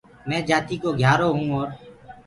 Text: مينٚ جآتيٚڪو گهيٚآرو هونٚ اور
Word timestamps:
مينٚ 0.27 0.45
جآتيٚڪو 0.47 0.89
گهيٚآرو 0.99 1.27
هونٚ 1.37 1.51
اور 1.55 1.67